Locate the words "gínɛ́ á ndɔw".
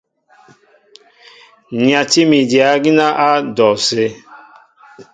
2.83-3.73